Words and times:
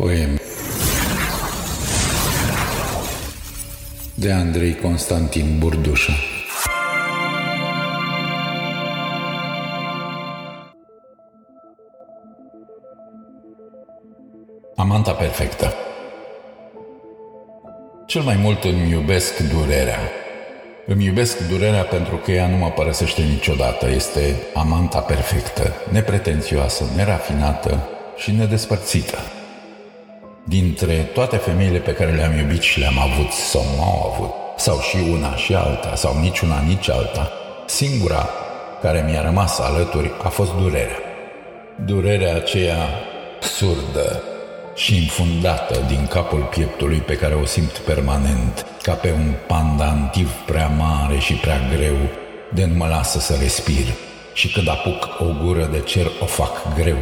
Poem 0.00 0.40
de 4.14 4.32
Andrei 4.32 4.74
Constantin 4.74 5.58
Burdușa 5.58 6.12
Amanta 14.76 15.12
perfectă 15.12 15.74
Cel 18.06 18.22
mai 18.22 18.36
mult 18.36 18.64
îmi 18.64 18.90
iubesc 18.90 19.38
durerea. 19.38 19.98
Îmi 20.86 21.04
iubesc 21.04 21.48
durerea 21.48 21.82
pentru 21.82 22.16
că 22.16 22.30
ea 22.30 22.48
nu 22.48 22.56
mă 22.56 22.70
părăsește 22.70 23.22
niciodată. 23.22 23.90
Este 23.90 24.36
amanta 24.54 24.98
perfectă, 24.98 25.72
nepretențioasă, 25.92 26.84
nerafinată 26.96 27.88
și 28.16 28.30
nedespărțită. 28.30 29.18
Dintre 30.46 30.94
toate 30.94 31.36
femeile 31.36 31.78
pe 31.78 31.92
care 31.92 32.10
le-am 32.10 32.38
iubit 32.38 32.60
și 32.60 32.78
le-am 32.78 32.98
avut 32.98 33.30
sau 33.30 33.62
nu 33.76 33.82
au 33.82 34.12
avut, 34.12 34.32
sau 34.56 34.78
și 34.78 34.96
una 35.12 35.36
și 35.36 35.54
alta, 35.54 35.94
sau 35.94 36.20
niciuna, 36.20 36.60
nici 36.60 36.90
alta, 36.90 37.32
singura 37.66 38.28
care 38.82 39.04
mi-a 39.08 39.22
rămas 39.22 39.58
alături 39.58 40.10
a 40.22 40.28
fost 40.28 40.54
durerea. 40.54 40.98
Durerea 41.84 42.34
aceea 42.34 42.88
surdă 43.40 44.22
și 44.74 44.96
infundată 44.96 45.80
din 45.88 46.06
capul 46.06 46.48
pieptului 46.50 46.98
pe 46.98 47.16
care 47.16 47.34
o 47.34 47.44
simt 47.44 47.78
permanent, 47.78 48.66
ca 48.82 48.92
pe 48.92 49.12
un 49.12 49.32
pandantiv 49.46 50.30
prea 50.46 50.66
mare 50.66 51.18
și 51.18 51.34
prea 51.34 51.60
greu, 51.76 51.96
de 52.54 52.64
nu 52.64 52.74
mă 52.74 52.86
lasă 52.86 53.18
să 53.18 53.36
respir. 53.40 53.86
Și 54.32 54.52
când 54.52 54.68
apuc 54.68 55.08
o 55.18 55.44
gură 55.44 55.68
de 55.72 55.80
cer, 55.80 56.06
o 56.20 56.24
fac 56.24 56.74
greu, 56.74 56.98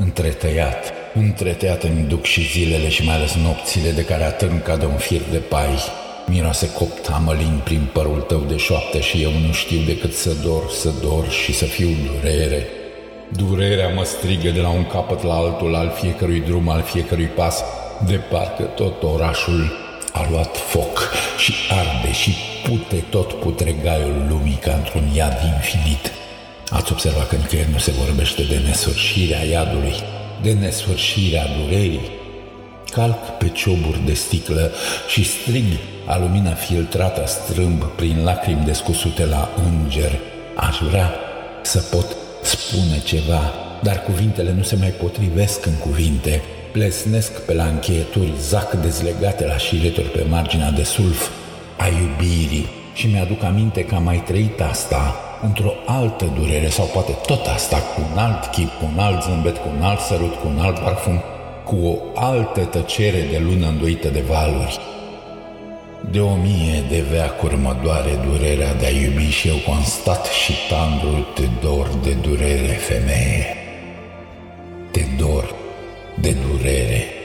întretăiat, 0.00 0.92
între 1.14 1.50
teate 1.50 1.86
îmi 1.86 2.06
duc 2.08 2.24
și 2.24 2.48
zilele 2.48 2.88
și 2.88 3.04
mai 3.04 3.14
ales 3.14 3.34
nopțile 3.34 3.90
de 3.90 4.04
care 4.04 4.24
atârn 4.24 4.62
ca 4.62 4.76
de 4.76 4.84
un 4.84 4.96
fir 4.96 5.20
de 5.30 5.38
pai. 5.38 5.78
Miroase 6.26 6.70
copt 6.72 7.08
amălin 7.08 7.60
prin 7.64 7.88
părul 7.92 8.20
tău 8.20 8.44
de 8.48 8.56
șoaptă 8.56 8.98
și 8.98 9.22
eu 9.22 9.30
nu 9.46 9.52
știu 9.52 9.78
decât 9.86 10.14
să 10.14 10.30
dor, 10.42 10.70
să 10.70 10.90
dor 11.02 11.30
și 11.30 11.52
să 11.52 11.64
fiu 11.64 11.88
durere. 12.06 12.66
Durerea 13.28 13.88
mă 13.88 14.04
strigă 14.04 14.50
de 14.50 14.60
la 14.60 14.68
un 14.68 14.86
capăt 14.86 15.22
la 15.22 15.34
altul 15.34 15.74
al 15.74 15.92
fiecărui 16.00 16.40
drum, 16.40 16.68
al 16.68 16.82
fiecărui 16.82 17.26
pas, 17.26 17.62
de 18.06 18.14
parcă 18.14 18.62
tot 18.62 19.02
orașul 19.02 19.72
a 20.12 20.26
luat 20.30 20.56
foc 20.56 21.12
și 21.38 21.52
arde 21.70 22.12
și 22.12 22.34
pute 22.62 23.04
tot 23.10 23.32
putregaiul 23.32 24.26
lumii 24.28 24.58
ca 24.60 24.72
într-un 24.72 25.10
iad 25.14 25.38
infinit. 25.54 26.12
Ați 26.68 26.92
observat 26.92 27.28
că 27.28 27.36
nicăieri 27.36 27.70
nu 27.72 27.78
se 27.78 27.90
vorbește 27.90 28.42
de 28.42 28.60
nesfârșirea 28.66 29.44
iadului, 29.44 29.94
de 30.42 30.52
nesfârșirea 30.52 31.46
durerii. 31.62 32.10
Calc 32.90 33.18
pe 33.38 33.48
cioburi 33.48 34.02
de 34.06 34.14
sticlă 34.14 34.70
și 35.08 35.24
strig 35.24 35.64
a 36.06 36.18
lumina 36.18 36.52
filtrată 36.52 37.24
strâmb 37.26 37.84
prin 37.84 38.24
lacrimi 38.24 38.64
descusute 38.64 39.24
la 39.24 39.48
înger. 39.64 40.18
Aș 40.56 40.78
vrea 40.88 41.14
să 41.62 41.78
pot 41.78 42.16
spune 42.42 43.00
ceva, 43.04 43.52
dar 43.82 44.02
cuvintele 44.02 44.52
nu 44.52 44.62
se 44.62 44.76
mai 44.76 44.90
potrivesc 44.90 45.66
în 45.66 45.78
cuvinte. 45.78 46.42
Plesnesc 46.72 47.40
pe 47.40 47.54
la 47.54 47.64
încheieturi, 47.64 48.32
zac 48.40 48.72
dezlegate 48.72 49.46
la 49.46 49.56
șireturi 49.56 50.10
pe 50.10 50.24
marginea 50.28 50.70
de 50.70 50.82
sulf 50.82 51.28
a 51.76 51.86
iubirii 51.86 52.66
și 52.94 53.06
mi-aduc 53.06 53.42
aminte 53.42 53.84
că 53.84 53.94
am 53.94 54.02
mai 54.02 54.22
trăit 54.26 54.60
asta 54.60 55.27
într-o 55.42 55.72
altă 55.86 56.32
durere 56.40 56.68
sau 56.68 56.86
poate 56.86 57.12
tot 57.26 57.46
asta 57.46 57.76
cu 57.76 58.00
un 58.12 58.18
alt 58.18 58.44
chip, 58.44 58.68
cu 58.68 58.84
un 58.92 58.98
alt 58.98 59.22
zâmbet, 59.22 59.56
cu 59.56 59.68
un 59.76 59.82
alt 59.82 60.00
sărut, 60.00 60.34
cu 60.34 60.46
un 60.46 60.58
alt 60.58 60.78
parfum, 60.78 61.22
cu 61.64 61.76
o 61.76 61.98
altă 62.14 62.60
tăcere 62.64 63.20
de 63.30 63.38
lună 63.38 63.66
îndoită 63.66 64.08
de 64.08 64.20
valuri. 64.20 64.78
De 66.10 66.20
o 66.20 66.34
mie 66.34 66.82
de 66.88 67.04
veacuri 67.10 67.56
mă 67.56 67.76
doare 67.82 68.18
durerea 68.30 68.74
de 68.74 68.86
a 68.86 68.90
iubi 68.90 69.30
și 69.30 69.48
eu 69.48 69.56
constat 69.66 70.24
și 70.26 70.52
tandru 70.68 71.26
te 71.34 71.42
dor 71.60 71.88
de 72.02 72.12
durere, 72.12 72.72
femeie. 72.72 73.56
Te 74.90 75.00
dor 75.18 75.54
de 76.20 76.36
durere. 76.48 77.17